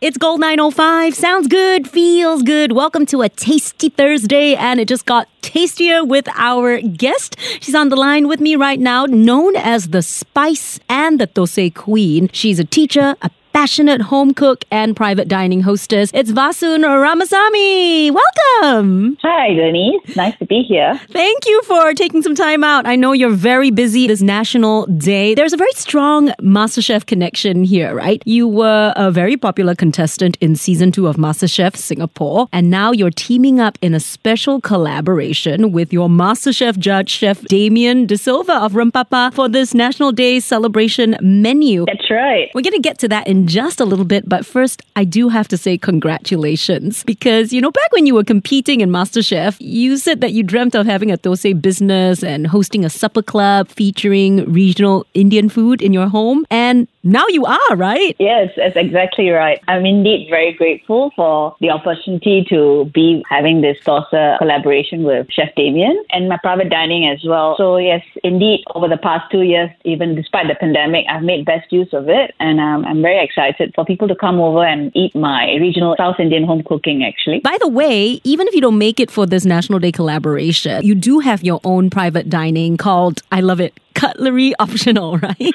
It's 0.00 0.18
Gold 0.18 0.40
905. 0.40 1.14
Sounds 1.14 1.46
good, 1.46 1.88
feels 1.88 2.42
good. 2.42 2.72
Welcome 2.72 3.06
to 3.06 3.22
a 3.22 3.28
tasty 3.28 3.88
Thursday, 3.88 4.56
and 4.56 4.80
it 4.80 4.88
just 4.88 5.06
got 5.06 5.28
tastier 5.40 6.04
with 6.04 6.28
our 6.34 6.80
guest. 6.80 7.36
She's 7.60 7.76
on 7.76 7.90
the 7.90 7.96
line 7.96 8.26
with 8.26 8.40
me 8.40 8.56
right 8.56 8.80
now, 8.80 9.06
known 9.06 9.54
as 9.54 9.90
the 9.90 10.02
Spice 10.02 10.80
and 10.88 11.20
the 11.20 11.28
Tose 11.28 11.70
Queen. 11.74 12.28
She's 12.32 12.58
a 12.58 12.64
teacher, 12.64 13.14
a 13.22 13.30
passionate 13.54 14.02
home 14.02 14.34
cook 14.34 14.64
and 14.72 14.96
private 14.96 15.28
dining 15.28 15.60
hostess. 15.60 16.10
It's 16.12 16.32
Vasun 16.32 16.80
Ramasamy. 16.82 18.10
Welcome. 18.10 19.16
Hi, 19.22 19.54
Denise. 19.54 20.16
Nice 20.16 20.36
to 20.38 20.44
be 20.44 20.62
here. 20.62 21.00
Thank 21.10 21.46
you 21.46 21.62
for 21.62 21.94
taking 21.94 22.20
some 22.20 22.34
time 22.34 22.64
out. 22.64 22.84
I 22.84 22.96
know 22.96 23.12
you're 23.12 23.30
very 23.30 23.70
busy 23.70 24.08
this 24.08 24.20
National 24.20 24.86
Day. 24.86 25.36
There's 25.36 25.52
a 25.52 25.56
very 25.56 25.72
strong 25.74 26.30
MasterChef 26.42 27.06
connection 27.06 27.62
here, 27.62 27.94
right? 27.94 28.20
You 28.26 28.48
were 28.48 28.92
a 28.96 29.12
very 29.12 29.36
popular 29.36 29.76
contestant 29.76 30.36
in 30.40 30.56
season 30.56 30.90
two 30.90 31.06
of 31.06 31.14
MasterChef 31.14 31.76
Singapore, 31.76 32.48
and 32.52 32.70
now 32.70 32.90
you're 32.90 33.12
teaming 33.12 33.60
up 33.60 33.78
in 33.80 33.94
a 33.94 34.00
special 34.00 34.60
collaboration 34.60 35.70
with 35.70 35.92
your 35.92 36.08
MasterChef 36.08 36.76
judge, 36.78 37.08
Chef 37.08 37.40
Damien 37.42 38.06
De 38.06 38.18
Silva 38.18 38.54
of 38.64 38.72
Rempapa 38.72 39.32
for 39.32 39.48
this 39.48 39.74
National 39.74 40.10
Day 40.10 40.40
celebration 40.40 41.16
menu. 41.22 41.84
That's 41.86 42.10
right. 42.10 42.50
We're 42.52 42.62
going 42.62 42.72
to 42.72 42.80
get 42.80 42.98
to 42.98 43.08
that 43.08 43.28
in 43.28 43.43
just 43.44 43.80
a 43.80 43.84
little 43.84 44.04
bit, 44.04 44.28
but 44.28 44.44
first, 44.46 44.82
I 44.96 45.04
do 45.04 45.28
have 45.28 45.48
to 45.48 45.56
say 45.56 45.78
congratulations 45.78 47.04
because, 47.04 47.52
you 47.52 47.60
know, 47.60 47.70
back 47.70 47.92
when 47.92 48.06
you 48.06 48.14
were 48.14 48.24
competing 48.24 48.80
in 48.80 48.90
MasterChef, 48.90 49.56
you 49.60 49.96
said 49.96 50.20
that 50.20 50.32
you 50.32 50.42
dreamt 50.42 50.74
of 50.74 50.86
having 50.86 51.10
a 51.10 51.18
thosai 51.18 51.60
business 51.60 52.22
and 52.22 52.46
hosting 52.46 52.84
a 52.84 52.90
supper 52.90 53.22
club 53.22 53.68
featuring 53.68 54.50
regional 54.52 55.06
Indian 55.14 55.48
food 55.48 55.82
in 55.82 55.92
your 55.92 56.08
home. 56.08 56.46
And 56.50 56.88
now 57.04 57.26
you 57.28 57.44
are, 57.44 57.76
right? 57.76 58.16
Yes, 58.18 58.50
that's 58.56 58.76
exactly 58.76 59.28
right. 59.28 59.60
I'm 59.68 59.84
indeed 59.84 60.28
very 60.30 60.54
grateful 60.54 61.12
for 61.14 61.54
the 61.60 61.70
opportunity 61.70 62.44
to 62.48 62.90
be 62.94 63.22
having 63.28 63.60
this 63.60 63.76
dosa 63.84 64.38
collaboration 64.38 65.04
with 65.04 65.26
Chef 65.30 65.54
Damien 65.54 66.02
and 66.10 66.28
my 66.28 66.38
private 66.38 66.70
dining 66.70 67.06
as 67.06 67.22
well. 67.24 67.56
So, 67.58 67.76
yes, 67.76 68.02
indeed, 68.22 68.64
over 68.74 68.88
the 68.88 68.96
past 68.96 69.30
two 69.30 69.42
years, 69.42 69.70
even 69.84 70.14
despite 70.14 70.48
the 70.48 70.54
pandemic, 70.54 71.04
I've 71.08 71.22
made 71.22 71.44
best 71.44 71.70
use 71.70 71.92
of 71.92 72.08
it. 72.08 72.34
And 72.40 72.58
um, 72.58 72.86
I'm 72.86 73.02
very 73.02 73.22
excited 73.22 73.72
for 73.74 73.84
people 73.84 74.08
to 74.08 74.16
come 74.16 74.40
over 74.40 74.64
and 74.64 74.90
eat 74.96 75.14
my 75.14 75.56
regional 75.60 75.94
South 75.98 76.18
Indian 76.18 76.44
home 76.44 76.62
cooking, 76.64 77.04
actually. 77.04 77.40
By 77.40 77.58
the 77.60 77.68
way, 77.68 78.20
even 78.24 78.48
if 78.48 78.54
you 78.54 78.62
don't 78.62 78.78
make 78.78 78.98
it 78.98 79.10
for 79.10 79.26
this 79.26 79.44
National 79.44 79.78
Day 79.78 79.92
collaboration, 79.92 80.82
you 80.82 80.94
do 80.94 81.18
have 81.18 81.44
your 81.44 81.60
own 81.64 81.90
private 81.90 82.30
dining 82.30 82.78
called, 82.78 83.22
I 83.30 83.42
love 83.42 83.60
it, 83.60 83.78
cutlery 83.94 84.54
optional, 84.58 85.18
right? 85.18 85.52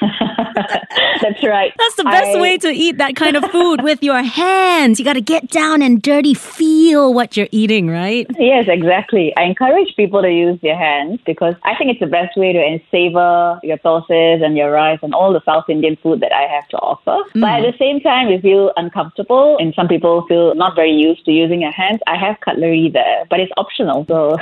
That's 1.22 1.42
right. 1.44 1.72
That's 1.76 1.96
the 1.96 2.04
best 2.04 2.36
I- 2.36 2.40
way 2.40 2.58
to 2.58 2.68
eat 2.68 2.98
that 2.98 3.16
kind 3.16 3.36
of 3.36 3.44
food 3.50 3.82
with 3.82 4.02
your 4.02 4.22
hands. 4.22 4.98
You 4.98 5.04
got 5.04 5.14
to 5.14 5.20
get 5.20 5.50
down 5.50 5.82
and 5.82 6.00
dirty, 6.00 6.34
feel 6.34 7.14
what 7.14 7.36
you're 7.36 7.48
eating, 7.52 7.88
right? 7.88 8.26
Yes, 8.38 8.66
exactly. 8.68 9.34
I 9.36 9.42
encourage 9.42 9.94
people 9.96 10.22
to 10.22 10.30
use 10.30 10.58
their 10.62 10.76
hands 10.76 11.20
because 11.26 11.54
I 11.64 11.74
think 11.76 11.90
it's 11.90 12.00
the 12.00 12.06
best 12.06 12.36
way 12.36 12.52
to 12.52 12.78
savor 12.90 13.60
your 13.62 13.78
sauces 13.82 14.42
and 14.42 14.56
your 14.56 14.70
rice 14.70 14.98
and 15.02 15.14
all 15.14 15.32
the 15.32 15.42
South 15.44 15.64
Indian 15.68 15.96
food 16.02 16.20
that 16.20 16.32
I 16.32 16.42
have 16.42 16.66
to 16.68 16.76
offer. 16.78 17.28
But 17.34 17.44
at 17.44 17.62
mm-hmm. 17.62 17.70
the 17.70 17.78
same 17.78 18.00
time, 18.00 18.28
you 18.28 18.40
feel 18.40 18.72
uncomfortable 18.76 19.56
and 19.58 19.74
some 19.74 19.88
people 19.88 20.26
feel 20.26 20.54
not 20.54 20.74
very 20.74 20.92
used 20.92 21.24
to 21.26 21.32
using 21.32 21.62
your 21.62 21.72
hands, 21.72 22.00
I 22.06 22.16
have 22.16 22.40
cutlery 22.40 22.90
there, 22.92 23.24
but 23.28 23.40
it's 23.40 23.52
optional. 23.56 24.04
So 24.08 24.36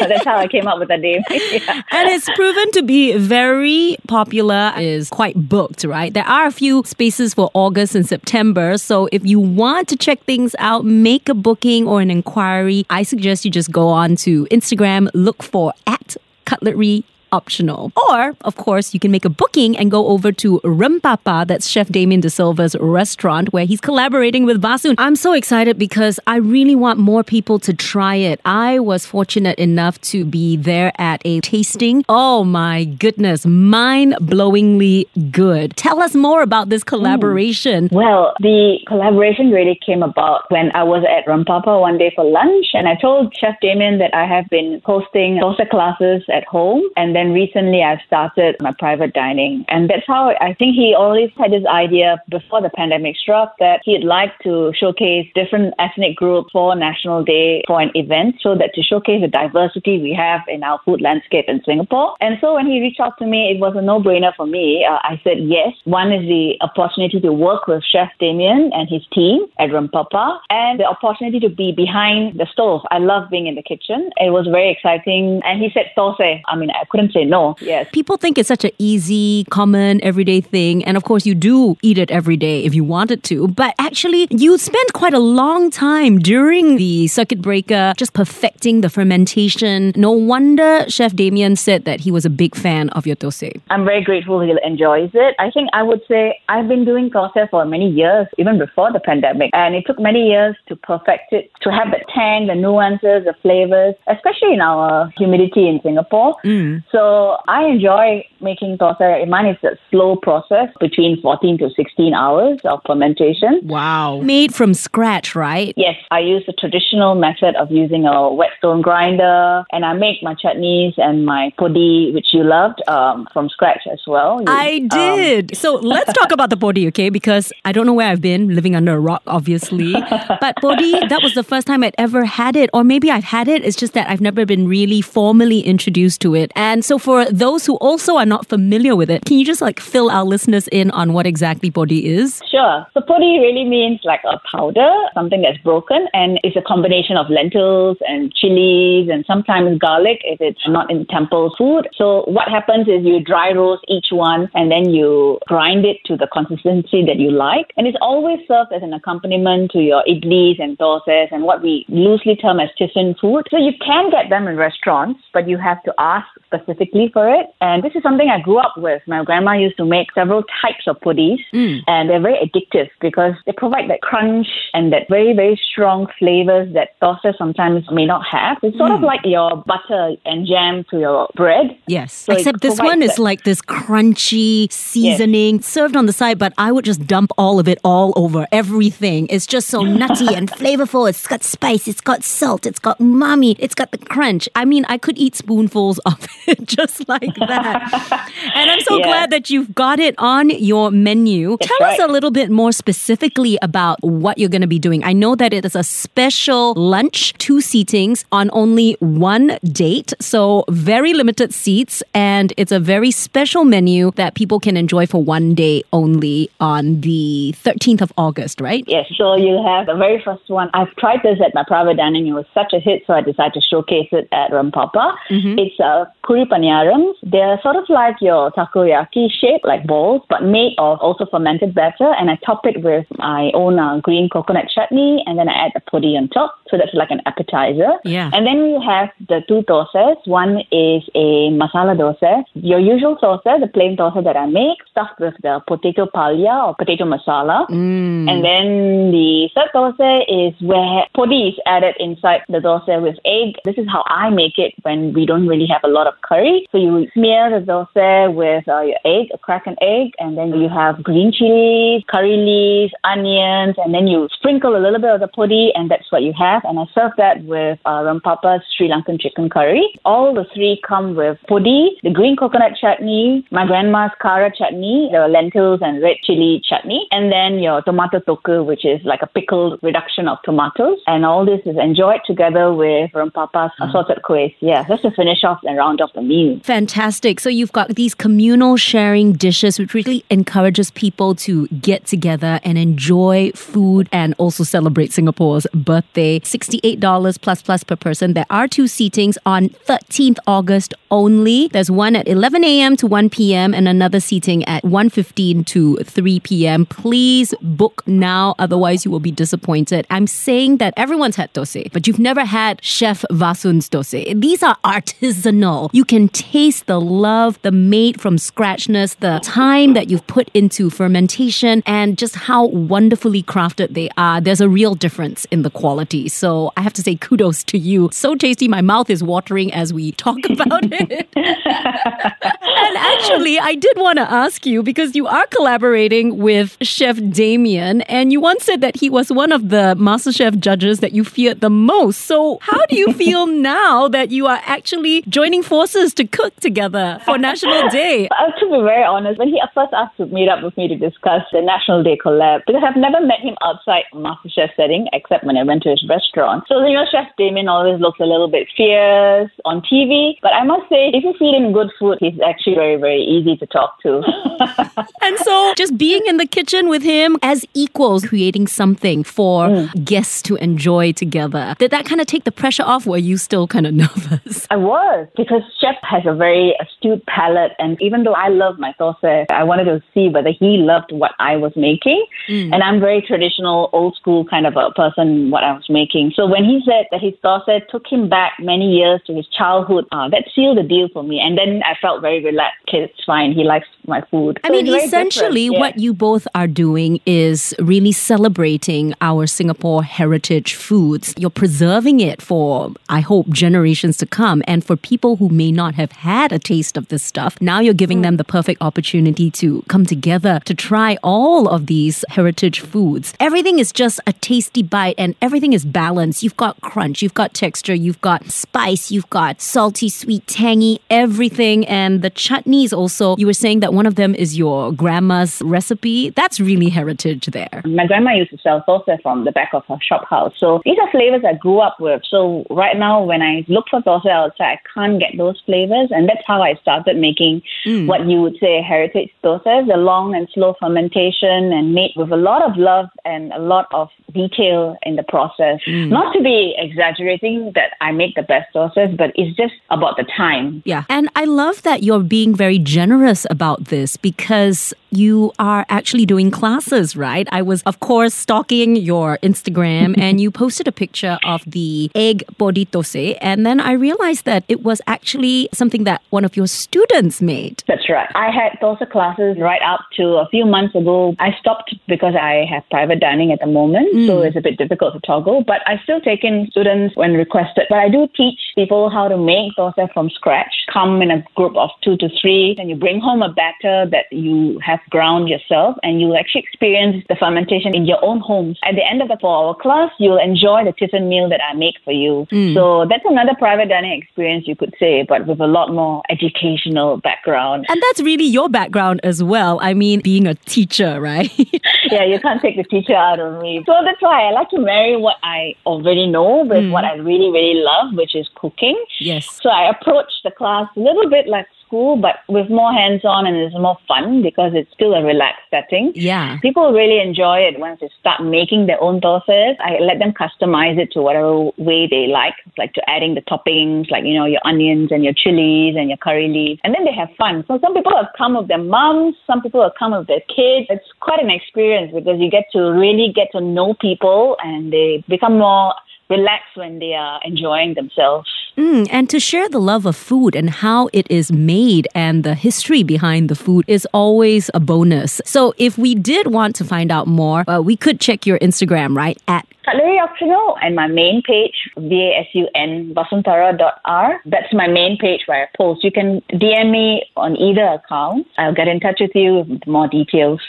that's 0.00 0.24
how 0.24 0.36
I 0.36 0.48
came 0.48 0.66
up 0.66 0.78
with 0.78 0.88
the 0.88 0.96
name. 0.96 1.22
Yeah. 1.30 1.82
And 1.90 2.08
it's 2.08 2.28
proven 2.34 2.70
to 2.72 2.82
be 2.82 3.16
very 3.30 3.96
popular, 4.08 4.72
is 4.76 5.08
quite 5.08 5.36
booked, 5.48 5.84
right? 5.84 6.12
There 6.12 6.26
are 6.26 6.46
a 6.46 6.50
few 6.50 6.82
spaces 6.84 7.32
for 7.32 7.48
August 7.54 7.94
and 7.94 8.04
September. 8.04 8.76
So 8.76 9.08
if 9.12 9.24
you 9.24 9.38
want 9.38 9.86
to 9.90 9.96
check 9.96 10.20
things 10.24 10.56
out, 10.58 10.84
make 10.84 11.28
a 11.28 11.34
booking 11.34 11.86
or 11.86 12.00
an 12.00 12.10
inquiry, 12.10 12.84
I 12.90 13.04
suggest 13.04 13.44
you 13.44 13.50
just 13.52 13.70
go 13.70 13.88
on 13.88 14.16
to 14.26 14.46
Instagram, 14.46 15.08
look 15.14 15.44
for 15.44 15.72
at 15.86 16.16
cutlery 16.44 17.04
optional. 17.32 17.92
Or, 18.08 18.34
of 18.42 18.56
course, 18.56 18.94
you 18.94 19.00
can 19.00 19.10
make 19.10 19.24
a 19.24 19.28
booking 19.28 19.76
and 19.76 19.90
go 19.90 20.08
over 20.08 20.32
to 20.32 20.60
Rempapa, 20.64 21.46
that's 21.46 21.66
Chef 21.66 21.88
Damien 21.88 22.20
De 22.20 22.30
Silva's 22.30 22.76
restaurant, 22.80 23.52
where 23.52 23.64
he's 23.64 23.80
collaborating 23.80 24.44
with 24.44 24.60
Vasun. 24.62 24.94
I'm 24.98 25.16
so 25.16 25.32
excited 25.32 25.78
because 25.78 26.18
I 26.26 26.36
really 26.36 26.74
want 26.74 26.98
more 26.98 27.22
people 27.22 27.58
to 27.60 27.74
try 27.74 28.16
it. 28.16 28.40
I 28.44 28.78
was 28.78 29.06
fortunate 29.06 29.58
enough 29.58 30.00
to 30.12 30.24
be 30.24 30.56
there 30.56 30.92
at 30.98 31.20
a 31.24 31.40
tasting. 31.40 32.04
Oh 32.08 32.44
my 32.44 32.84
goodness, 32.84 33.46
mind 33.46 34.14
blowingly 34.20 35.06
good. 35.30 35.76
Tell 35.76 36.00
us 36.00 36.14
more 36.14 36.42
about 36.42 36.68
this 36.68 36.82
collaboration. 36.82 37.88
Well, 37.92 38.34
the 38.40 38.78
collaboration 38.86 39.50
really 39.50 39.78
came 39.84 40.02
about 40.02 40.50
when 40.50 40.70
I 40.72 40.82
was 40.82 41.04
at 41.04 41.26
Rempapa 41.26 41.80
one 41.80 41.98
day 41.98 42.12
for 42.14 42.24
lunch, 42.24 42.66
and 42.72 42.88
I 42.88 42.94
told 43.00 43.34
Chef 43.36 43.54
Damien 43.60 43.98
that 43.98 44.14
I 44.14 44.26
have 44.26 44.48
been 44.50 44.80
hosting 44.84 45.38
dosa 45.42 45.68
classes 45.68 46.22
at 46.32 46.44
home, 46.44 46.82
and 46.96 47.14
then 47.14 47.19
recently 47.28 47.82
I've 47.82 48.00
started 48.06 48.56
my 48.60 48.72
private 48.78 49.12
dining, 49.12 49.64
and 49.68 49.88
that's 49.88 50.06
how 50.06 50.30
I 50.40 50.54
think 50.54 50.74
he 50.74 50.94
always 50.96 51.30
had 51.36 51.52
this 51.52 51.66
idea 51.66 52.22
before 52.28 52.60
the 52.62 52.70
pandemic 52.70 53.16
struck 53.16 53.56
that 53.58 53.80
he'd 53.84 54.04
like 54.04 54.32
to 54.44 54.72
showcase 54.78 55.26
different 55.34 55.74
ethnic 55.78 56.16
groups 56.16 56.50
for 56.52 56.74
National 56.74 57.22
Day 57.22 57.62
for 57.66 57.80
an 57.80 57.90
event, 57.94 58.36
so 58.40 58.54
that 58.54 58.74
to 58.74 58.82
showcase 58.82 59.20
the 59.20 59.28
diversity 59.28 60.00
we 60.00 60.12
have 60.14 60.40
in 60.48 60.62
our 60.62 60.80
food 60.84 61.00
landscape 61.00 61.44
in 61.48 61.60
Singapore. 61.64 62.16
And 62.20 62.38
so 62.40 62.54
when 62.54 62.66
he 62.66 62.80
reached 62.80 63.00
out 63.00 63.18
to 63.18 63.26
me, 63.26 63.50
it 63.52 63.60
was 63.60 63.74
a 63.76 63.82
no-brainer 63.82 64.34
for 64.36 64.46
me. 64.46 64.86
Uh, 64.88 64.98
I 65.02 65.20
said 65.24 65.38
yes. 65.40 65.74
One 65.84 66.12
is 66.12 66.22
the 66.26 66.56
opportunity 66.60 67.20
to 67.20 67.32
work 67.32 67.66
with 67.66 67.82
Chef 67.84 68.10
Damien 68.18 68.70
and 68.72 68.88
his 68.88 69.02
team 69.12 69.46
at 69.58 69.70
Rempapa, 69.70 70.38
and 70.50 70.80
the 70.80 70.84
opportunity 70.84 71.40
to 71.40 71.48
be 71.48 71.72
behind 71.72 72.38
the 72.38 72.46
stove. 72.52 72.82
I 72.90 72.98
love 72.98 73.30
being 73.30 73.46
in 73.46 73.54
the 73.54 73.62
kitchen. 73.62 74.10
It 74.16 74.30
was 74.30 74.46
very 74.50 74.70
exciting. 74.70 75.40
And 75.44 75.60
he 75.60 75.70
said 75.74 75.90
thosai. 75.96 76.42
I 76.46 76.56
mean, 76.56 76.70
I 76.70 76.84
couldn't 76.90 77.09
say 77.10 77.24
no. 77.24 77.56
Yes. 77.60 77.88
People 77.92 78.16
think 78.16 78.38
it's 78.38 78.48
such 78.48 78.64
an 78.64 78.72
easy, 78.78 79.44
common, 79.50 80.02
everyday 80.02 80.40
thing. 80.40 80.84
And 80.84 80.96
of 80.96 81.04
course, 81.04 81.26
you 81.26 81.34
do 81.34 81.76
eat 81.82 81.98
it 81.98 82.10
every 82.10 82.36
day 82.36 82.64
if 82.64 82.74
you 82.74 82.84
wanted 82.84 83.22
to. 83.24 83.48
But 83.48 83.74
actually, 83.78 84.28
you 84.30 84.58
spent 84.58 84.92
quite 84.92 85.14
a 85.14 85.18
long 85.18 85.70
time 85.70 86.18
during 86.18 86.76
the 86.76 87.06
circuit 87.08 87.42
breaker 87.42 87.92
just 87.96 88.12
perfecting 88.12 88.80
the 88.80 88.90
fermentation. 88.90 89.92
No 89.96 90.12
wonder 90.12 90.84
Chef 90.88 91.14
Damien 91.14 91.56
said 91.56 91.84
that 91.84 92.00
he 92.00 92.10
was 92.10 92.24
a 92.24 92.30
big 92.30 92.54
fan 92.54 92.90
of 92.90 93.06
your 93.06 93.16
thosai. 93.16 93.60
I'm 93.70 93.84
very 93.84 94.02
grateful 94.02 94.40
he 94.40 94.52
enjoys 94.64 95.10
it. 95.14 95.34
I 95.38 95.50
think 95.50 95.68
I 95.72 95.82
would 95.82 96.02
say 96.08 96.40
I've 96.48 96.68
been 96.68 96.84
doing 96.84 97.10
thosai 97.10 97.48
for 97.50 97.64
many 97.64 97.88
years, 97.90 98.26
even 98.38 98.58
before 98.58 98.92
the 98.92 99.00
pandemic. 99.00 99.50
And 99.52 99.74
it 99.74 99.84
took 99.86 99.98
many 99.98 100.28
years 100.28 100.56
to 100.68 100.76
perfect 100.76 101.32
it, 101.32 101.50
to 101.62 101.72
have 101.72 101.88
the 101.90 102.00
tang, 102.14 102.46
the 102.46 102.54
nuances, 102.54 103.24
the 103.24 103.34
flavors, 103.42 103.94
especially 104.08 104.52
in 104.54 104.60
our 104.60 105.12
humidity 105.16 105.68
in 105.68 105.80
Singapore. 105.82 106.36
Mm. 106.44 106.84
So 106.92 106.99
I 107.48 107.64
enjoy 107.64 108.24
making 108.40 108.78
thosai. 108.78 109.26
Mine 109.28 109.46
is 109.46 109.56
a 109.64 109.76
slow 109.90 110.16
process 110.16 110.68
between 110.80 111.20
14 111.20 111.58
to 111.58 111.70
16 111.76 112.14
hours 112.14 112.58
of 112.64 112.80
fermentation. 112.86 113.60
Wow. 113.64 114.20
Made 114.20 114.54
from 114.54 114.74
scratch, 114.74 115.34
right? 115.34 115.74
Yes, 115.76 115.96
I 116.10 116.20
use 116.20 116.42
the 116.46 116.52
traditional 116.52 117.14
method 117.14 117.54
of 117.56 117.70
using 117.70 118.06
a 118.06 118.32
whetstone 118.32 118.82
grinder, 118.82 119.64
and 119.72 119.84
I 119.84 119.92
make 119.92 120.22
my 120.22 120.34
chutneys 120.34 120.94
and 120.96 121.24
my 121.24 121.52
podi, 121.58 122.12
which 122.14 122.28
you 122.32 122.44
loved, 122.44 122.82
um, 122.88 123.28
from 123.32 123.48
scratch 123.48 123.86
as 123.90 124.00
well. 124.06 124.40
You- 124.40 124.46
I 124.48 124.80
um, 124.82 124.88
did. 124.88 125.56
so 125.56 125.74
let's 125.74 126.12
talk 126.12 126.32
about 126.32 126.50
the 126.50 126.56
podi, 126.56 126.86
okay? 126.88 127.10
Because 127.10 127.52
I 127.64 127.72
don't 127.72 127.86
know 127.86 127.94
where 127.94 128.08
I've 128.08 128.20
been, 128.20 128.54
living 128.54 128.74
under 128.74 128.94
a 128.94 129.00
rock, 129.00 129.22
obviously. 129.26 129.92
but 130.40 130.56
podi, 130.56 131.08
that 131.08 131.20
was 131.22 131.34
the 131.34 131.44
first 131.44 131.66
time 131.66 131.84
I'd 131.84 131.94
ever 131.98 132.24
had 132.24 132.56
it. 132.56 132.70
Or 132.72 132.84
maybe 132.84 133.10
I've 133.10 133.24
had 133.24 133.48
it, 133.48 133.64
it's 133.64 133.76
just 133.76 133.94
that 133.94 134.08
I've 134.08 134.20
never 134.20 134.46
been 134.46 134.66
really 134.68 135.00
formally 135.00 135.60
introduced 135.60 136.20
to 136.22 136.34
it. 136.34 136.52
And 136.56 136.84
So 136.90 136.98
for 136.98 137.24
those 137.26 137.66
who 137.66 137.76
also 137.76 138.16
are 138.16 138.26
not 138.26 138.48
familiar 138.48 138.96
with 138.96 139.10
it, 139.10 139.24
can 139.24 139.38
you 139.38 139.44
just 139.44 139.62
like 139.62 139.78
fill 139.78 140.10
our 140.10 140.24
listeners 140.24 140.66
in 140.72 140.90
on 140.90 141.12
what 141.12 141.24
exactly 141.24 141.70
podi 141.70 142.02
is? 142.02 142.42
Sure. 142.50 142.84
So 142.92 143.00
podi 143.00 143.38
really 143.38 143.64
means 143.64 144.00
like 144.02 144.22
a 144.24 144.40
powder, 144.50 144.90
something 145.14 145.40
that's 145.40 145.58
broken, 145.58 146.08
and 146.14 146.40
it's 146.42 146.56
a 146.56 146.62
combination 146.62 147.16
of 147.16 147.30
lentils 147.30 147.96
and 148.08 148.34
chilies 148.34 149.08
and 149.08 149.24
sometimes 149.24 149.78
garlic 149.78 150.18
if 150.24 150.40
it's 150.40 150.66
not 150.66 150.90
in 150.90 151.06
temple 151.06 151.54
food. 151.56 151.86
So 151.94 152.24
what 152.26 152.48
happens 152.48 152.88
is 152.88 153.06
you 153.06 153.22
dry 153.22 153.52
roast 153.52 153.84
each 153.86 154.08
one 154.10 154.50
and 154.54 154.68
then 154.68 154.90
you 154.90 155.38
grind 155.46 155.84
it 155.86 155.98
to 156.06 156.16
the 156.16 156.26
consistency 156.26 157.04
that 157.06 157.20
you 157.20 157.30
like. 157.30 157.70
And 157.76 157.86
it's 157.86 157.98
always 158.00 158.40
served 158.48 158.72
as 158.72 158.82
an 158.82 158.94
accompaniment 158.94 159.70
to 159.74 159.78
your 159.78 160.02
idlis 160.08 160.60
and 160.60 160.76
dosas 160.76 161.28
and 161.30 161.44
what 161.44 161.62
we 161.62 161.86
loosely 161.88 162.34
term 162.34 162.58
as 162.58 162.70
tiffin 162.76 163.14
food. 163.20 163.46
So 163.48 163.58
you 163.58 163.74
can 163.78 164.10
get 164.10 164.28
them 164.28 164.48
in 164.48 164.56
restaurants, 164.56 165.20
but 165.32 165.48
you 165.48 165.56
have 165.56 165.80
to 165.84 165.94
ask 165.96 166.26
specifically 166.46 166.79
for 167.12 167.28
it. 167.28 167.46
And 167.60 167.82
this 167.82 167.92
is 167.94 168.02
something 168.02 168.28
I 168.28 168.40
grew 168.40 168.58
up 168.58 168.74
with. 168.76 169.02
My 169.06 169.24
grandma 169.24 169.52
used 169.52 169.76
to 169.76 169.84
make 169.84 170.08
several 170.14 170.42
types 170.62 170.86
of 170.86 170.98
pudis, 171.00 171.38
mm. 171.52 171.80
and 171.86 172.08
they're 172.08 172.20
very 172.20 172.38
addictive 172.38 172.88
because 173.00 173.34
they 173.46 173.52
provide 173.52 173.90
that 173.90 174.00
crunch 174.02 174.46
and 174.72 174.92
that 174.92 175.08
very, 175.08 175.34
very 175.34 175.60
strong 175.70 176.06
flavors 176.18 176.72
that 176.74 176.98
dosa 177.00 177.36
sometimes 177.36 177.84
may 177.90 178.06
not 178.06 178.22
have. 178.26 178.58
It's 178.62 178.76
sort 178.78 178.92
mm. 178.92 178.96
of 178.96 179.02
like 179.02 179.20
your 179.24 179.56
butter 179.56 180.16
and 180.24 180.46
jam 180.46 180.84
to 180.90 180.98
your 180.98 181.28
bread. 181.34 181.76
Yes. 181.86 182.12
So 182.12 182.32
Except 182.32 182.60
this 182.60 182.78
one 182.78 183.02
is 183.02 183.18
like 183.18 183.44
this 183.44 183.60
crunchy 183.60 184.72
seasoning 184.72 185.56
yes. 185.56 185.66
served 185.66 185.96
on 185.96 186.06
the 186.06 186.12
side, 186.12 186.38
but 186.38 186.52
I 186.58 186.72
would 186.72 186.84
just 186.84 187.06
dump 187.06 187.30
all 187.36 187.58
of 187.58 187.68
it 187.68 187.78
all 187.84 188.12
over 188.16 188.46
everything. 188.52 189.26
It's 189.28 189.46
just 189.46 189.68
so 189.68 189.82
nutty 190.00 190.34
and 190.34 190.50
flavorful. 190.50 191.08
It's 191.08 191.26
got 191.26 191.42
spice, 191.42 191.88
it's 191.88 192.00
got 192.00 192.24
salt, 192.24 192.66
it's 192.66 192.78
got 192.78 192.98
umami, 192.98 193.56
it's 193.58 193.74
got 193.74 193.90
the 193.90 193.98
crunch. 193.98 194.48
I 194.54 194.64
mean, 194.64 194.84
I 194.88 194.98
could 194.98 195.18
eat 195.18 195.34
spoonfuls 195.34 195.98
of 196.00 196.26
it 196.46 196.69
just 196.76 197.08
like 197.08 197.34
that. 197.36 198.30
and 198.54 198.70
I'm 198.70 198.80
so 198.80 198.98
yeah. 198.98 199.06
glad 199.06 199.30
that 199.30 199.50
you've 199.50 199.74
got 199.74 199.98
it 199.98 200.14
on 200.18 200.50
your 200.50 200.90
menu. 200.90 201.56
That's 201.56 201.68
Tell 201.68 201.78
right. 201.80 202.00
us 202.00 202.08
a 202.08 202.12
little 202.12 202.30
bit 202.30 202.50
more 202.50 202.72
specifically 202.72 203.58
about 203.62 203.98
what 204.02 204.38
you're 204.38 204.48
going 204.48 204.60
to 204.62 204.68
be 204.68 204.78
doing. 204.78 205.02
I 205.04 205.12
know 205.12 205.34
that 205.34 205.52
it 205.52 205.64
is 205.64 205.74
a 205.74 205.82
special 205.82 206.74
lunch, 206.74 207.32
two 207.34 207.58
seatings 207.58 208.24
on 208.30 208.50
only 208.52 208.96
one 209.00 209.58
date. 209.64 210.12
So 210.20 210.64
very 210.68 211.12
limited 211.12 211.52
seats 211.52 212.02
and 212.14 212.52
it's 212.56 212.72
a 212.72 212.80
very 212.80 213.10
special 213.10 213.64
menu 213.64 214.12
that 214.12 214.34
people 214.34 214.60
can 214.60 214.76
enjoy 214.76 215.06
for 215.06 215.22
one 215.22 215.54
day 215.54 215.82
only 215.92 216.50
on 216.60 217.00
the 217.00 217.54
13th 217.64 218.00
of 218.00 218.12
August, 218.16 218.60
right? 218.60 218.84
Yes. 218.86 219.06
So 219.16 219.36
you 219.36 219.62
have 219.66 219.86
the 219.86 219.94
very 219.94 220.22
first 220.22 220.48
one. 220.48 220.70
I've 220.74 220.94
tried 220.96 221.20
this 221.22 221.38
at 221.44 221.54
my 221.54 221.64
private 221.66 221.96
dining. 221.96 222.26
It 222.26 222.32
was 222.32 222.46
such 222.54 222.72
a 222.72 222.80
hit, 222.80 223.02
so 223.06 223.14
I 223.14 223.20
decided 223.20 223.54
to 223.54 223.60
showcase 223.60 224.08
it 224.12 224.28
at 224.32 224.50
Rempapa. 224.50 225.16
Mm-hmm. 225.30 225.58
It's 225.58 225.78
a 225.80 226.12
kuri 226.22 226.44
paniyaram. 226.50 227.12
They're 227.22 227.58
sort 227.62 227.76
of 227.76 227.84
like 227.88 228.16
your 228.20 228.50
takoyaki 228.52 229.30
shape, 229.30 229.62
like 229.64 229.86
balls, 229.86 230.22
but 230.28 230.42
made 230.42 230.74
of 230.78 230.98
also 231.00 231.26
fermented 231.30 231.74
batter. 231.74 232.12
And 232.18 232.30
I 232.30 232.36
top 232.44 232.66
it 232.66 232.82
with 232.82 233.06
my 233.18 233.50
own 233.54 233.78
uh, 233.78 234.00
green 234.00 234.28
coconut 234.28 234.66
chutney, 234.74 235.22
and 235.26 235.38
then 235.38 235.48
I 235.48 235.66
add 235.66 235.72
the 235.74 235.80
podi 235.80 236.16
on 236.16 236.28
top. 236.28 236.56
So 236.70 236.76
that's 236.78 236.94
like 236.94 237.10
an 237.10 237.20
appetizer. 237.26 237.92
Yeah. 238.04 238.30
And 238.32 238.46
then 238.46 238.62
we 238.62 238.84
have 238.84 239.10
the 239.28 239.42
two 239.48 239.62
dosas. 239.62 240.16
One 240.26 240.58
is 240.70 241.02
a 241.14 241.50
masala 241.62 241.96
dosa. 241.96 242.44
Your 242.54 242.80
usual 242.80 243.16
dosa, 243.16 243.60
the 243.60 243.70
plain 243.72 243.96
dosa 243.96 244.24
that 244.24 244.36
I 244.36 244.46
make, 244.46 244.78
stuffed 244.90 245.20
with 245.20 245.34
the 245.42 245.60
potato 245.66 246.06
palya 246.06 246.66
or 246.66 246.74
potato 246.74 247.04
masala. 247.04 247.68
Mm. 247.68 248.30
And 248.30 248.44
then 248.44 249.10
the 249.10 249.48
third 249.54 249.70
dosa 249.74 250.22
is 250.28 250.54
where 250.60 251.06
podi 251.16 251.50
is 251.50 251.54
added 251.66 251.94
inside 251.98 252.42
the 252.48 252.58
dosa 252.58 253.00
with 253.02 253.16
egg. 253.24 253.56
This 253.64 253.76
is 253.76 253.86
how 253.88 254.04
I 254.06 254.30
make 254.30 254.58
it 254.58 254.74
when 254.82 255.12
we 255.12 255.26
don't 255.26 255.46
really 255.46 255.66
have 255.66 255.82
a 255.84 255.88
lot 255.88 256.06
of 256.06 256.14
curry. 256.22 256.39
So 256.70 256.78
you 256.78 257.08
smear 257.14 257.50
the 257.50 257.64
dosa 257.64 258.32
with 258.32 258.68
uh, 258.68 258.80
your 258.82 258.98
egg, 259.04 259.28
a 259.32 259.38
crack 259.38 259.66
an 259.66 259.76
egg, 259.80 260.12
and 260.18 260.36
then 260.36 260.54
you 260.54 260.68
have 260.68 261.02
green 261.02 261.32
chilies, 261.32 262.02
curry 262.08 262.36
leaves, 262.36 262.92
onions, 263.04 263.76
and 263.78 263.94
then 263.94 264.06
you 264.06 264.28
sprinkle 264.32 264.76
a 264.76 264.82
little 264.82 265.00
bit 265.00 265.10
of 265.10 265.20
the 265.20 265.28
podi, 265.28 265.70
and 265.74 265.90
that's 265.90 266.10
what 266.10 266.22
you 266.22 266.32
have. 266.38 266.62
And 266.64 266.78
I 266.78 266.84
serve 266.94 267.12
that 267.16 267.44
with 267.44 267.78
uh, 267.84 268.02
Rempapa's 268.02 268.62
Sri 268.76 268.88
Lankan 268.88 269.20
chicken 269.20 269.48
curry. 269.48 269.86
All 270.04 270.34
the 270.34 270.46
three 270.54 270.80
come 270.86 271.14
with 271.14 271.38
podi, 271.48 271.90
the 272.02 272.10
green 272.10 272.36
coconut 272.36 272.72
chutney, 272.80 273.46
my 273.50 273.66
grandma's 273.66 274.10
kara 274.20 274.50
chutney, 274.56 275.08
the 275.12 275.28
lentils 275.28 275.80
and 275.82 276.02
red 276.02 276.16
chili 276.24 276.62
chutney, 276.68 277.06
and 277.10 277.30
then 277.32 277.58
your 277.58 277.82
tomato 277.82 278.20
toku, 278.20 278.64
which 278.64 278.84
is 278.84 279.00
like 279.04 279.22
a 279.22 279.26
pickled 279.26 279.78
reduction 279.82 280.28
of 280.28 280.38
tomatoes. 280.44 280.98
And 281.06 281.24
all 281.24 281.44
this 281.44 281.60
is 281.66 281.76
enjoyed 281.76 282.20
together 282.26 282.72
with 282.72 283.10
Rempapa's 283.12 283.72
mm. 283.80 283.88
assorted 283.88 284.22
kueh. 284.22 284.54
Yeah, 284.60 284.86
just 284.88 285.02
to 285.02 285.10
finish 285.10 285.44
off 285.44 285.60
and 285.64 285.76
round 285.76 286.00
off 286.00 286.12
the 286.14 286.22
meal. 286.30 286.60
Fantastic. 286.62 287.40
So 287.40 287.48
you've 287.48 287.72
got 287.72 287.88
these 287.96 288.14
communal 288.14 288.76
sharing 288.76 289.32
dishes, 289.32 289.78
which 289.78 289.94
really 289.94 290.24
encourages 290.30 290.90
people 290.90 291.34
to 291.46 291.66
get 291.68 292.06
together 292.06 292.60
and 292.62 292.78
enjoy 292.78 293.50
food 293.54 294.08
and 294.12 294.34
also 294.38 294.64
celebrate 294.64 295.12
Singapore's 295.12 295.66
birthday. 295.74 296.40
$68 296.40 297.40
plus 297.40 297.62
plus 297.62 297.84
per 297.84 297.96
person. 297.96 298.34
There 298.34 298.46
are 298.50 298.68
two 298.68 298.84
seatings 298.84 299.36
on 299.44 299.70
13th 299.90 300.38
August 300.46 300.94
only. 301.10 301.68
There's 301.68 301.90
one 301.90 302.16
at 302.16 302.28
11 302.28 302.64
a.m. 302.64 302.96
to 302.96 303.06
1 303.06 303.30
p.m. 303.30 303.74
and 303.74 303.88
another 303.88 304.20
seating 304.20 304.64
at 304.64 304.82
1.15 304.84 305.66
to 305.66 305.96
3 305.96 306.40
p.m. 306.40 306.86
Please 306.86 307.54
book 307.60 308.02
now, 308.06 308.54
otherwise 308.58 309.04
you 309.04 309.10
will 309.10 309.20
be 309.20 309.32
disappointed. 309.32 310.06
I'm 310.10 310.26
saying 310.26 310.78
that 310.78 310.94
everyone's 310.96 311.36
had 311.36 311.52
dosai, 311.52 311.92
but 311.92 312.06
you've 312.06 312.18
never 312.18 312.44
had 312.44 312.82
Chef 312.84 313.24
Vasun's 313.30 313.88
dosai. 313.88 314.40
These 314.40 314.62
are 314.62 314.76
artisanal. 314.84 315.90
You 315.92 316.04
can 316.04 316.19
taste 316.28 316.86
the 316.86 317.00
love, 317.00 317.60
the 317.62 317.70
made 317.70 318.20
from 318.20 318.36
scratchness, 318.36 319.14
the 319.14 319.40
time 319.42 319.94
that 319.94 320.10
you've 320.10 320.26
put 320.26 320.48
into 320.54 320.90
fermentation, 320.90 321.82
and 321.86 322.18
just 322.18 322.34
how 322.34 322.66
wonderfully 322.66 323.42
crafted 323.42 323.94
they 323.94 324.08
are. 324.16 324.40
There's 324.40 324.60
a 324.60 324.68
real 324.68 324.94
difference 324.94 325.44
in 325.46 325.62
the 325.62 325.70
quality. 325.70 326.28
So 326.28 326.72
I 326.76 326.82
have 326.82 326.92
to 326.94 327.02
say 327.02 327.16
kudos 327.16 327.64
to 327.64 327.78
you. 327.78 328.10
So 328.12 328.34
tasty. 328.34 328.68
My 328.68 328.80
mouth 328.80 329.10
is 329.10 329.22
watering 329.22 329.72
as 329.72 329.92
we 329.92 330.12
talk 330.12 330.38
about 330.48 330.84
it. 330.84 331.28
and 331.36 332.96
actually, 332.96 333.58
I 333.58 333.74
did 333.74 333.96
want 333.96 334.18
to 334.18 334.30
ask 334.30 334.66
you 334.66 334.82
because 334.82 335.14
you 335.14 335.26
are 335.26 335.46
collaborating 335.46 336.38
with 336.38 336.76
Chef 336.82 337.18
Damien, 337.30 338.02
and 338.02 338.32
you 338.32 338.40
once 338.40 338.64
said 338.64 338.80
that 338.80 338.96
he 338.96 339.10
was 339.10 339.30
one 339.30 339.52
of 339.52 339.68
the 339.68 339.94
MasterChef 339.98 340.58
judges 340.58 341.00
that 341.00 341.12
you 341.12 341.24
feared 341.24 341.60
the 341.60 341.70
most. 341.70 342.22
So, 342.22 342.58
how 342.62 342.84
do 342.86 342.96
you 342.96 343.12
feel 343.12 343.46
now 343.72 344.08
that 344.08 344.30
you 344.30 344.46
are 344.46 344.60
actually 344.64 345.22
joining 345.22 345.62
forces 345.62 346.09
to 346.14 346.26
cook 346.26 346.54
together 346.56 347.20
for 347.24 347.38
National 347.50 347.88
Day? 347.88 348.28
Uh, 348.28 348.50
to 348.58 348.66
be 348.66 348.82
very 348.82 349.04
honest, 349.04 349.38
when 349.38 349.48
he 349.48 349.60
first 349.74 349.92
asked 349.92 350.16
to 350.18 350.26
meet 350.26 350.48
up 350.48 350.62
with 350.62 350.76
me 350.76 350.88
to 350.88 350.96
discuss 350.96 351.42
the 351.52 351.62
National 351.62 352.02
Day 352.02 352.16
collab, 352.16 352.62
because 352.66 352.82
I've 352.86 352.96
never 352.96 353.20
met 353.24 353.40
him 353.40 353.56
outside 353.62 354.04
MasterChef 354.14 354.74
setting 354.76 355.08
except 355.12 355.44
when 355.44 355.56
I 355.56 355.62
went 355.62 355.82
to 355.84 355.90
his 355.90 356.04
restaurant. 356.08 356.64
So, 356.68 356.84
you 356.86 356.94
know, 356.94 357.04
Chef 357.10 357.28
Damien 357.36 357.68
always 357.68 358.00
looks 358.00 358.20
a 358.20 358.24
little 358.24 358.48
bit 358.48 358.68
fierce 358.76 359.50
on 359.64 359.82
TV, 359.82 360.34
but 360.42 360.52
I 360.52 360.64
must 360.64 360.88
say, 360.88 361.10
if 361.12 361.24
you 361.24 361.34
feed 361.38 361.54
him 361.54 361.72
good 361.72 361.90
food, 361.98 362.18
he's 362.20 362.38
actually 362.40 362.74
very, 362.74 362.96
very 362.96 363.22
easy 363.22 363.56
to 363.56 363.66
talk 363.66 364.00
to. 364.02 364.22
and 365.22 365.38
so, 365.38 365.74
just 365.76 365.96
being 365.96 366.26
in 366.26 366.36
the 366.36 366.46
kitchen 366.46 366.88
with 366.88 367.02
him 367.02 367.36
as 367.42 367.64
equals, 367.74 368.26
creating 368.26 368.66
something 368.66 369.24
for 369.24 369.68
mm. 369.68 370.04
guests 370.04 370.42
to 370.42 370.56
enjoy 370.56 371.12
together, 371.12 371.74
did 371.78 371.90
that 371.90 372.04
kind 372.04 372.20
of 372.20 372.26
take 372.26 372.44
the 372.44 372.52
pressure 372.52 372.84
off? 372.84 373.06
Were 373.06 373.18
you 373.18 373.36
still 373.36 373.66
kind 373.66 373.86
of 373.86 373.94
nervous? 374.04 374.66
I 374.70 374.76
was, 374.76 375.28
because 375.36 375.62
Chef 375.80 375.96
has 376.02 376.22
a 376.26 376.34
very 376.34 376.74
astute 376.80 377.24
palate, 377.26 377.72
and 377.78 378.00
even 378.00 378.24
though 378.24 378.34
I 378.34 378.48
love 378.48 378.78
my 378.78 378.94
dosa, 378.98 379.46
I 379.50 379.64
wanted 379.64 379.84
to 379.84 380.02
see 380.14 380.28
whether 380.28 380.50
he 380.50 380.78
loved 380.78 381.12
what 381.12 381.32
I 381.38 381.56
was 381.56 381.72
making. 381.76 382.24
Mm. 382.48 382.72
And 382.72 382.82
I'm 382.82 383.00
very 383.00 383.22
traditional, 383.22 383.90
old 383.92 384.16
school 384.16 384.44
kind 384.44 384.66
of 384.66 384.76
a 384.76 384.90
person, 384.92 385.50
what 385.50 385.64
I 385.64 385.72
was 385.72 385.86
making. 385.88 386.32
So 386.34 386.46
when 386.46 386.64
he 386.64 386.80
said 386.84 387.06
that 387.10 387.20
his 387.20 387.34
dosa 387.44 387.86
took 387.88 388.06
him 388.06 388.28
back 388.28 388.52
many 388.60 388.90
years 388.90 389.20
to 389.26 389.34
his 389.34 389.46
childhood, 389.48 390.06
uh, 390.12 390.28
that 390.28 390.44
sealed 390.54 390.78
the 390.78 390.82
deal 390.82 391.08
for 391.12 391.22
me. 391.22 391.40
And 391.40 391.56
then 391.56 391.82
I 391.84 391.94
felt 392.00 392.20
very 392.20 392.42
relaxed. 392.44 392.78
Okay, 392.88 393.04
it's 393.04 393.24
fine. 393.24 393.52
He 393.52 393.64
likes 393.64 393.86
my 394.06 394.22
food. 394.30 394.60
I 394.64 394.70
mean, 394.70 394.86
essentially, 394.88 395.66
yeah. 395.66 395.78
what 395.78 395.98
you 395.98 396.12
both 396.12 396.46
are 396.54 396.66
doing 396.66 397.20
is 397.26 397.74
really 397.78 398.12
celebrating 398.12 399.14
our 399.20 399.46
Singapore 399.46 400.02
heritage 400.02 400.74
foods. 400.74 401.34
You're 401.36 401.50
preserving 401.50 402.20
it 402.20 402.42
for, 402.42 402.92
I 403.08 403.20
hope, 403.20 403.48
generations 403.48 404.16
to 404.18 404.26
come. 404.26 404.62
And 404.66 404.84
for 404.84 404.96
people 404.96 405.36
who 405.36 405.48
may 405.48 405.70
not 405.70 405.89
have 405.94 406.12
had 406.12 406.52
a 406.52 406.58
taste 406.58 406.96
of 406.96 407.08
this 407.08 407.22
stuff, 407.22 407.60
now 407.60 407.80
you're 407.80 407.94
giving 407.94 408.20
mm. 408.20 408.22
them 408.22 408.36
the 408.36 408.44
perfect 408.44 408.82
opportunity 408.82 409.50
to 409.52 409.82
come 409.88 410.06
together 410.06 410.60
to 410.64 410.74
try 410.74 411.18
all 411.22 411.68
of 411.68 411.86
these 411.86 412.24
heritage 412.28 412.80
foods. 412.80 413.34
Everything 413.40 413.78
is 413.78 413.92
just 413.92 414.20
a 414.26 414.32
tasty 414.34 414.82
bite 414.82 415.14
and 415.18 415.34
everything 415.42 415.72
is 415.72 415.84
balanced. 415.84 416.42
You've 416.42 416.56
got 416.56 416.80
crunch, 416.80 417.22
you've 417.22 417.34
got 417.34 417.54
texture, 417.54 417.94
you've 417.94 418.20
got 418.20 418.50
spice, 418.50 419.10
you've 419.10 419.30
got 419.30 419.60
salty, 419.60 420.08
sweet, 420.08 420.46
tangy, 420.46 421.00
everything. 421.10 421.86
And 421.86 422.22
the 422.22 422.30
chutneys 422.30 422.92
also, 422.92 423.36
you 423.36 423.46
were 423.46 423.52
saying 423.52 423.80
that 423.80 423.92
one 423.92 424.06
of 424.06 424.14
them 424.14 424.34
is 424.34 424.56
your 424.56 424.92
grandma's 424.92 425.62
recipe. 425.62 426.30
That's 426.30 426.60
really 426.60 426.88
heritage 426.88 427.46
there. 427.46 427.82
My 427.84 428.06
grandma 428.06 428.32
used 428.32 428.50
to 428.50 428.58
sell 428.58 428.84
dosa 428.88 429.20
from 429.22 429.44
the 429.44 429.52
back 429.52 429.70
of 429.72 429.84
her 429.86 429.98
shop 430.00 430.26
house. 430.28 430.54
So 430.58 430.80
these 430.84 430.98
are 431.00 431.10
flavors 431.10 431.42
I 431.46 431.54
grew 431.54 431.80
up 431.80 431.98
with. 432.00 432.22
So 432.28 432.64
right 432.70 432.96
now, 432.96 433.22
when 433.22 433.42
I 433.42 433.64
look 433.68 433.86
for 433.90 434.00
dosa 434.00 434.30
outside, 434.30 434.70
I 434.70 434.78
can't 434.94 435.18
get 435.18 435.36
those 435.36 435.60
flavors 435.66 435.79
flavors. 435.80 436.08
And 436.10 436.28
that's 436.28 436.42
how 436.46 436.62
I 436.62 436.74
started 436.82 437.16
making 437.16 437.62
Mm. 437.86 438.06
what 438.06 438.28
you 438.28 438.40
would 438.42 438.56
say 438.60 438.82
heritage 438.82 439.30
dosas, 439.42 439.86
the 439.86 439.96
long 439.96 440.34
and 440.34 440.48
slow 440.54 440.74
fermentation 440.80 441.72
and 441.72 441.94
made 441.94 442.12
with 442.16 442.30
a 442.32 442.36
lot 442.36 442.62
of 442.62 442.76
love 442.76 443.06
and 443.24 443.52
a 443.52 443.58
lot 443.58 443.86
of 443.92 444.08
detail 444.34 444.96
in 445.02 445.16
the 445.16 445.22
process. 445.22 445.80
Mm. 445.86 446.08
Not 446.08 446.32
to 446.34 446.42
be 446.42 446.74
exaggerating 446.78 447.72
that 447.74 447.92
I 448.00 448.12
make 448.12 448.34
the 448.34 448.42
best 448.42 448.72
dosas, 448.74 449.16
but 449.16 449.32
it's 449.34 449.56
just 449.56 449.74
about 449.90 450.16
the 450.16 450.24
time. 450.36 450.82
Yeah. 450.84 451.04
And 451.08 451.28
I 451.36 451.44
love 451.44 451.82
that 451.82 452.02
you're 452.02 452.22
being 452.22 452.54
very 452.54 452.78
generous 452.78 453.46
about 453.50 453.86
this 453.86 454.16
because 454.16 454.94
you 455.10 455.52
are 455.58 455.84
actually 455.88 456.24
doing 456.26 456.50
classes, 456.50 457.16
right? 457.16 457.48
I 457.50 457.62
was, 457.62 457.82
of 457.82 457.98
course, 458.00 458.34
stalking 458.34 458.94
your 458.96 459.38
Instagram 459.42 460.14
and 460.24 460.40
you 460.40 460.50
posted 460.50 460.86
a 460.86 460.92
picture 460.92 461.38
of 461.44 461.62
the 461.66 462.10
egg 462.14 462.44
podi 462.58 462.88
tose. 462.90 463.16
And 463.40 463.66
then 463.66 463.80
I 463.80 463.92
realized 463.92 464.44
that 464.44 464.64
it 464.68 464.82
was 464.82 465.00
actually 465.06 465.59
something 465.72 466.04
that 466.04 466.22
one 466.30 466.44
of 466.44 466.56
your 466.56 466.66
students 466.66 467.40
made. 467.40 467.82
That's 467.86 468.08
right. 468.08 468.28
I 468.34 468.50
had 468.50 468.78
dosa 468.80 469.10
classes 469.10 469.56
right 469.60 469.82
up 469.82 470.00
to 470.16 470.38
a 470.38 470.48
few 470.50 470.64
months 470.64 470.94
ago. 470.94 471.34
I 471.38 471.50
stopped 471.58 471.94
because 472.06 472.34
I 472.34 472.64
have 472.70 472.88
private 472.90 473.20
dining 473.20 473.52
at 473.52 473.60
the 473.60 473.66
moment, 473.66 474.08
so 474.26 474.38
mm. 474.38 474.46
it's 474.46 474.56
a 474.56 474.60
bit 474.60 474.78
difficult 474.78 475.14
to 475.14 475.20
toggle. 475.20 475.64
But 475.66 475.80
I 475.86 476.00
still 476.02 476.20
take 476.20 476.44
in 476.44 476.68
students 476.70 477.16
when 477.16 477.34
requested. 477.34 477.84
But 477.88 477.98
I 477.98 478.08
do 478.08 478.28
teach 478.36 478.60
people 478.74 479.10
how 479.10 479.28
to 479.28 479.36
make 479.36 479.72
dosa 479.78 480.12
from 480.12 480.30
scratch. 480.30 480.74
Come 480.92 481.22
in 481.22 481.30
a 481.30 481.44
group 481.54 481.76
of 481.76 481.90
two 482.02 482.16
to 482.18 482.28
three, 482.40 482.76
and 482.78 482.88
you 482.90 482.96
bring 482.96 483.20
home 483.20 483.42
a 483.42 483.52
batter 483.52 484.08
that 484.10 484.26
you 484.30 484.78
have 484.84 485.00
ground 485.10 485.48
yourself, 485.48 485.96
and 486.02 486.20
you 486.20 486.34
actually 486.36 486.62
experience 486.62 487.24
the 487.28 487.36
fermentation 487.36 487.94
in 487.94 488.06
your 488.06 488.22
own 488.24 488.40
homes. 488.40 488.78
At 488.84 488.94
the 488.94 489.06
end 489.08 489.22
of 489.22 489.28
the 489.28 489.38
four-hour 489.40 489.76
class, 489.76 490.10
you'll 490.18 490.38
enjoy 490.38 490.84
the 490.84 490.92
tiffin 490.92 491.28
meal 491.28 491.48
that 491.48 491.60
I 491.62 491.74
make 491.74 491.96
for 492.04 492.12
you. 492.12 492.46
Mm. 492.50 492.74
So 492.74 493.06
that's 493.08 493.24
another 493.24 493.54
private 493.58 493.88
dining 493.88 494.20
experience, 494.20 494.66
you 494.66 494.76
could 494.76 494.94
say, 494.98 495.24
but 495.28 495.46
with 495.46 495.60
a 495.60 495.66
lot 495.66 495.92
more 495.92 496.22
educational 496.30 497.18
background. 497.18 497.86
And 497.88 498.02
that's 498.02 498.20
really 498.20 498.44
your 498.44 498.68
background 498.68 499.20
as 499.22 499.42
well. 499.42 499.78
I 499.82 499.94
mean, 499.94 500.20
being 500.20 500.46
a 500.46 500.54
teacher, 500.54 501.20
right? 501.20 501.50
yeah, 502.10 502.24
you 502.24 502.40
can't 502.40 502.60
take 502.60 502.76
the 502.76 502.84
teacher 502.84 503.14
out 503.14 503.38
of 503.38 503.60
me. 503.60 503.82
So 503.86 503.94
that's 504.04 504.20
why 504.20 504.48
I 504.48 504.50
like 504.52 504.70
to 504.70 504.78
marry 504.78 505.16
what 505.16 505.36
I 505.42 505.74
already 505.86 506.26
know 506.26 506.64
with 506.64 506.84
mm. 506.84 506.90
what 506.90 507.04
I 507.04 507.14
really, 507.14 507.50
really 507.50 507.80
love, 507.82 508.14
which 508.14 508.34
is 508.34 508.48
cooking. 508.54 509.02
yes. 509.18 509.60
So 509.62 509.70
I 509.70 509.90
approach 509.90 510.32
the 510.44 510.50
class 510.50 510.79
a 510.96 511.00
little 511.00 511.28
bit 511.28 511.48
like 511.48 511.66
school, 511.90 512.16
but 512.16 512.36
with 512.48 512.70
more 512.70 512.92
hands 512.92 513.24
on 513.24 513.46
and 513.46 513.56
it's 513.56 513.74
more 513.74 513.98
fun 514.06 514.42
because 514.42 514.72
it's 514.74 514.90
still 514.92 515.12
a 515.14 515.22
relaxed 515.24 515.66
setting. 515.70 516.12
Yeah. 516.14 516.58
People 516.62 516.92
really 516.92 517.20
enjoy 517.20 517.58
it 517.58 517.80
once 517.80 517.98
they 518.00 518.10
start 518.20 518.44
making 518.44 518.86
their 518.86 519.02
own 519.02 519.20
dosas. 519.20 519.74
I 519.80 519.98
let 520.00 520.20
them 520.20 520.32
customize 520.32 520.98
it 520.98 521.10
to 521.12 521.20
whatever 521.20 521.70
way 521.78 522.06
they 522.08 522.28
like, 522.28 522.54
like 522.78 522.92
to 522.94 523.02
adding 523.10 523.34
the 523.34 523.42
toppings, 523.42 524.10
like, 524.10 524.24
you 524.24 524.34
know, 524.34 524.46
your 524.46 524.60
onions 524.64 525.10
and 525.10 525.24
your 525.24 525.34
chilies 525.34 525.96
and 525.98 526.08
your 526.08 526.18
curry 526.18 526.48
leaves. 526.48 526.80
And 526.84 526.94
then 526.94 527.04
they 527.04 527.12
have 527.12 527.28
fun. 527.36 527.64
So 527.66 527.78
some 527.80 527.94
people 527.94 528.12
have 528.14 528.28
come 528.38 528.56
with 528.56 528.68
their 528.68 528.78
mums, 528.78 529.34
some 529.46 529.60
people 529.60 529.82
have 529.82 529.92
come 529.98 530.16
with 530.16 530.28
their 530.28 530.44
kids. 530.46 530.86
It's 530.90 531.10
quite 531.18 531.42
an 531.42 531.50
experience 531.50 532.12
because 532.14 532.38
you 532.38 532.50
get 532.50 532.70
to 532.72 532.78
really 532.78 533.32
get 533.34 533.48
to 533.52 533.60
know 533.60 533.94
people 533.94 534.56
and 534.62 534.92
they 534.92 535.24
become 535.28 535.58
more 535.58 535.94
relaxed 536.30 536.76
when 536.76 537.00
they 537.00 537.12
are 537.12 537.40
enjoying 537.44 537.94
themselves. 537.94 538.48
Mm, 538.80 539.08
and 539.10 539.28
to 539.28 539.38
share 539.38 539.68
the 539.68 539.78
love 539.78 540.06
of 540.06 540.16
food 540.16 540.56
and 540.56 540.70
how 540.70 541.10
it 541.12 541.26
is 541.30 541.52
made 541.52 542.08
and 542.14 542.44
the 542.44 542.54
history 542.54 543.02
behind 543.02 543.50
the 543.50 543.54
food 543.54 543.84
is 543.86 544.06
always 544.14 544.70
a 544.72 544.80
bonus. 544.80 545.38
So 545.44 545.74
if 545.76 545.98
we 545.98 546.14
did 546.14 546.46
want 546.46 546.76
to 546.76 546.84
find 546.86 547.12
out 547.12 547.26
more, 547.26 547.68
uh, 547.68 547.82
we 547.82 547.94
could 547.94 548.20
check 548.20 548.46
your 548.46 548.58
Instagram, 548.60 549.14
right? 549.14 549.36
At 549.46 549.66
Cutlery 549.90 550.18
Optional 550.18 550.76
and 550.82 550.94
my 550.94 551.06
main 551.06 551.42
page, 551.42 551.74
V-A-S-U-N, 551.96 553.14
basantara.r. 553.14 554.40
That's 554.46 554.72
my 554.72 554.86
main 554.86 555.18
page 555.18 555.40
where 555.46 555.64
I 555.64 555.76
post. 555.76 556.04
You 556.04 556.12
can 556.12 556.40
DM 556.52 556.90
me 556.90 557.24
on 557.36 557.56
either 557.56 557.82
account. 557.82 558.46
I'll 558.58 558.74
get 558.74 558.88
in 558.88 559.00
touch 559.00 559.18
with 559.20 559.32
you 559.34 559.64
with 559.68 559.86
more 559.86 560.06
details. 560.06 560.60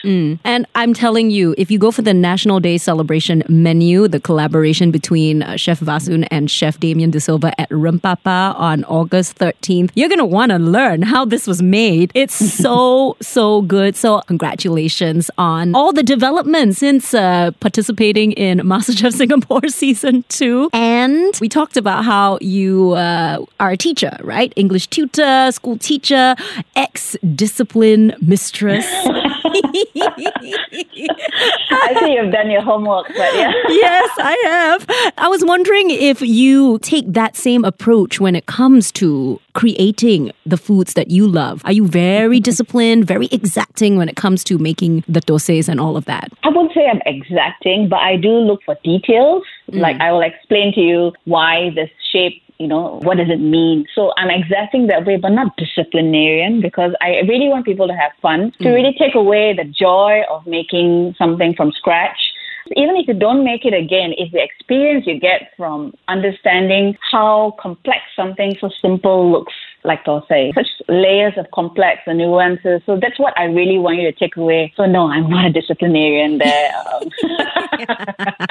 And 0.44 0.66
I'm 0.76 0.94
telling 0.94 1.30
you, 1.30 1.54
if 1.58 1.70
you 1.70 1.78
go 1.78 1.92
for 1.92 2.02
the 2.02 2.14
National 2.14 2.60
Day 2.60 2.78
celebration 2.78 3.44
menu, 3.48 4.08
the 4.08 4.20
collaboration 4.20 4.92
between 4.92 5.44
uh, 5.44 5.56
Chef 5.56 5.80
Vasun 5.80 6.28
and 6.32 6.50
Chef 6.50 6.80
Damien 6.80 7.12
De 7.12 7.20
Silva 7.20 7.60
at 7.60 7.70
Rempapa 7.70 8.56
on 8.56 8.84
August 8.86 9.38
13th, 9.38 9.92
you're 9.94 10.10
going 10.10 10.20
to 10.20 10.26
want 10.26 10.52
to 10.52 10.58
learn 10.58 11.02
how 11.02 11.26
this 11.26 11.46
was 11.46 11.62
made. 11.62 12.12
It's 12.16 12.36
so, 12.64 13.18
so 13.22 13.62
good. 13.64 13.96
So, 13.96 14.22
congratulations 14.22 15.30
on 15.38 15.76
all 15.76 15.94
the 15.94 16.04
developments 16.04 16.80
since 16.80 17.14
uh, 17.14 17.52
participating 17.60 18.32
in 18.34 18.60
MasterChef 18.60 19.11
Singapore 19.12 19.68
season 19.68 20.24
two. 20.30 20.70
And 20.74 21.34
we 21.40 21.50
talked 21.50 21.78
about 21.78 22.06
how 22.06 22.38
you 22.42 22.92
uh, 22.92 23.46
are 23.60 23.72
a 23.72 23.78
teacher, 23.78 24.18
right? 24.22 24.52
English 24.56 24.88
tutor, 24.88 25.52
school 25.52 25.78
teacher, 25.78 26.36
ex 26.76 27.16
discipline 27.36 28.16
mistress. 28.22 28.88
I 31.72 31.96
see 32.00 32.14
you've 32.14 32.32
done 32.32 32.50
your 32.52 32.62
homework, 32.62 33.08
but 33.08 33.34
yeah. 33.36 33.52
yes, 33.70 34.10
I 34.18 34.38
have. 34.46 34.86
I 35.18 35.28
was 35.28 35.44
wondering 35.44 35.90
if 35.90 36.22
you 36.22 36.80
take 36.80 37.12
that 37.14 37.36
same 37.36 37.66
approach 37.66 38.20
when 38.20 38.36
it 38.36 38.46
comes 38.46 38.92
to 38.94 39.40
creating 39.54 40.32
the 40.46 40.58
foods 40.58 40.94
that 40.94 41.10
you 41.10 41.28
love. 41.28 41.62
Are 41.66 41.72
you 41.72 41.88
very 41.88 42.38
mm-hmm. 42.38 42.44
disciplined, 42.44 43.06
very 43.06 43.28
exacting 43.32 43.98
when 43.98 44.10
it 44.10 44.16
comes 44.16 44.44
to 44.46 44.58
making 44.58 45.04
the 45.08 45.22
doses 45.22 45.68
and 45.70 45.80
all 45.80 45.98
of 45.98 46.06
that? 46.06 46.32
I 46.44 46.50
won't 46.50 46.74
say 46.74 46.88
I'm 46.88 47.02
exacting, 47.06 47.90
but 47.90 48.00
I 48.00 48.16
do 48.16 48.30
look 48.30 48.62
for 48.64 48.78
details. 48.84 49.44
Mm. 49.72 49.80
Like 49.80 50.00
I 50.00 50.12
will 50.12 50.22
explain 50.22 50.74
to 50.74 50.82
you 50.82 51.14
why 51.26 51.72
this 51.76 51.90
shape, 52.12 52.42
you 52.62 52.68
know, 52.68 53.00
what 53.02 53.18
does 53.18 53.30
it 53.30 53.42
mean? 53.42 53.86
So 53.96 54.14
I'm 54.18 54.30
exacting 54.30 54.88
that 54.88 55.06
way, 55.06 55.18
but 55.18 55.30
not 55.30 55.58
disciplinarian 55.58 56.62
because 56.62 56.94
I 57.02 57.22
really 57.28 57.50
want 57.50 57.66
people 57.66 57.88
to 57.88 57.96
have 57.96 58.12
fun, 58.22 58.52
to 58.60 58.66
mm. 58.66 58.76
really 58.76 58.96
take 58.98 59.16
away 59.16 59.54
the 59.56 59.64
joy 59.66 60.22
of 60.30 60.46
making 60.46 61.16
something 61.18 61.56
from 61.56 61.72
scratch. 61.72 62.20
Even 62.78 62.96
if 62.96 63.08
you 63.08 63.16
don't 63.16 63.44
make 63.44 63.66
it 63.66 63.74
again, 63.74 64.14
it's 64.18 64.32
the 64.32 64.42
experience 64.42 65.06
you 65.08 65.20
get 65.20 65.52
from 65.58 65.94
understanding 66.08 66.96
how 67.12 67.56
complex 67.60 68.02
something 68.16 68.56
so 68.62 68.70
simple 68.82 69.32
looks 69.32 69.54
like 69.84 70.06
to 70.06 70.22
say 70.30 70.52
such 70.54 70.68
layers 70.88 71.34
of 71.38 71.50
complex 71.52 72.02
and 72.06 72.20
nuances. 72.20 72.82
So 72.86 73.00
that's 73.02 73.20
what 73.20 73.38
I 73.38 73.46
really 73.46 73.80
want 73.80 73.98
you 73.98 74.12
to 74.12 74.18
take 74.18 74.38
away. 74.38 74.72
So 74.78 74.86
no, 74.86 75.08
I'm 75.08 75.28
not 75.30 75.46
a 75.48 75.52
disciplinarian 75.52 76.38
there. 76.38 76.72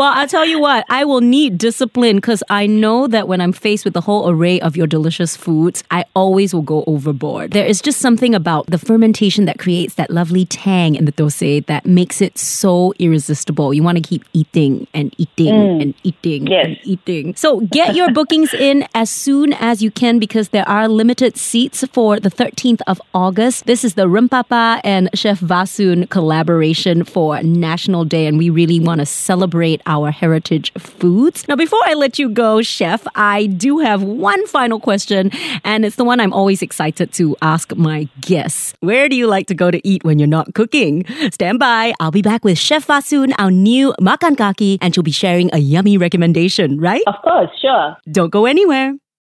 Well, 0.00 0.12
I'll 0.14 0.26
tell 0.26 0.46
you 0.46 0.58
what, 0.58 0.86
I 0.88 1.04
will 1.04 1.20
need 1.20 1.58
discipline 1.58 2.16
because 2.16 2.42
I 2.48 2.66
know 2.66 3.06
that 3.08 3.28
when 3.28 3.42
I'm 3.42 3.52
faced 3.52 3.84
with 3.84 3.92
the 3.92 4.00
whole 4.00 4.30
array 4.30 4.58
of 4.58 4.74
your 4.74 4.86
delicious 4.86 5.36
foods, 5.36 5.84
I 5.90 6.06
always 6.16 6.54
will 6.54 6.62
go 6.62 6.84
overboard. 6.86 7.50
There 7.50 7.66
is 7.66 7.82
just 7.82 8.00
something 8.00 8.34
about 8.34 8.68
the 8.68 8.78
fermentation 8.78 9.44
that 9.44 9.58
creates 9.58 9.96
that 9.96 10.08
lovely 10.08 10.46
tang 10.46 10.94
in 10.94 11.04
the 11.04 11.12
dosai 11.12 11.66
that 11.66 11.84
makes 11.84 12.22
it 12.22 12.38
so 12.38 12.94
irresistible. 12.98 13.74
You 13.74 13.82
want 13.82 13.98
to 13.98 14.02
keep 14.02 14.24
eating 14.32 14.86
and 14.94 15.14
eating 15.18 15.52
mm. 15.52 15.82
and 15.82 15.94
eating 16.02 16.46
Yes. 16.46 16.64
and 16.64 16.78
eating. 16.82 17.34
So 17.36 17.60
get 17.60 17.94
your 17.94 18.10
bookings 18.18 18.54
in 18.54 18.88
as 18.94 19.10
soon 19.10 19.52
as 19.52 19.82
you 19.82 19.90
can 19.90 20.18
because 20.18 20.48
there 20.48 20.66
are 20.66 20.88
limited 20.88 21.36
seats 21.36 21.84
for 21.92 22.18
the 22.18 22.30
13th 22.30 22.80
of 22.86 23.02
August. 23.12 23.66
This 23.66 23.84
is 23.84 23.96
the 23.96 24.06
Rempapa 24.06 24.80
and 24.82 25.10
Chef 25.12 25.40
Vasun 25.40 26.08
collaboration 26.08 27.04
for 27.04 27.42
National 27.42 28.06
Day, 28.06 28.24
and 28.24 28.38
we 28.38 28.48
really 28.48 28.80
want 28.80 29.00
to 29.00 29.04
celebrate 29.04 29.82
our 29.90 30.12
heritage 30.12 30.72
foods. 30.78 31.46
Now, 31.48 31.56
before 31.56 31.80
I 31.84 31.94
let 31.94 32.16
you 32.18 32.30
go, 32.30 32.62
Chef, 32.62 33.04
I 33.16 33.46
do 33.46 33.78
have 33.80 34.02
one 34.04 34.46
final 34.46 34.78
question, 34.78 35.32
and 35.64 35.84
it's 35.84 35.96
the 35.96 36.04
one 36.04 36.20
I'm 36.20 36.32
always 36.32 36.62
excited 36.62 37.12
to 37.14 37.36
ask 37.42 37.74
my 37.74 38.08
guests. 38.20 38.72
Where 38.78 39.08
do 39.08 39.16
you 39.16 39.26
like 39.26 39.48
to 39.48 39.54
go 39.54 39.70
to 39.70 39.80
eat 39.86 40.04
when 40.04 40.20
you're 40.20 40.28
not 40.28 40.54
cooking? 40.54 41.04
Stand 41.32 41.58
by. 41.58 41.92
I'll 41.98 42.12
be 42.14 42.22
back 42.22 42.44
with 42.44 42.56
Chef 42.56 42.86
Vasun, 42.86 43.34
our 43.38 43.50
new 43.50 43.92
makan 44.00 44.36
kaki, 44.36 44.78
and 44.80 44.94
she'll 44.94 45.02
be 45.02 45.10
sharing 45.10 45.50
a 45.52 45.58
yummy 45.58 45.98
recommendation, 45.98 46.78
right? 46.78 47.02
of 47.08 47.16
course, 47.24 47.50
sure. 47.60 47.96
Don't 48.10 48.30
go 48.30 48.46
anywhere. 48.46 48.94